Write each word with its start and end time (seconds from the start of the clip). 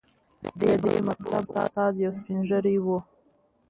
د 0.59 0.61
دې 0.83 0.95
مکتب 1.07 1.43
استاد 1.63 1.93
یو 2.03 2.11
سپین 2.19 2.39
ږیری 2.49 2.75
و. 2.81 2.85